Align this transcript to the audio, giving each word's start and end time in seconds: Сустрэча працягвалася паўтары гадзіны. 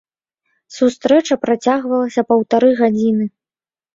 Сустрэча 0.77 1.35
працягвалася 1.43 2.21
паўтары 2.33 2.69
гадзіны. 2.83 3.25